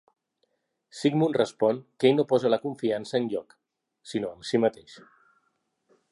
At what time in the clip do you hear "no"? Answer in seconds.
2.19-2.25